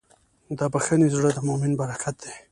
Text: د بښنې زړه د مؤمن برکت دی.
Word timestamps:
د 0.57 0.59
بښنې 0.73 1.07
زړه 1.15 1.29
د 1.33 1.37
مؤمن 1.47 1.71
برکت 1.81 2.15
دی. 2.23 2.33